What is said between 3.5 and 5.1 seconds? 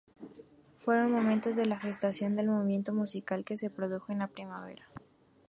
se produjo en la primavera.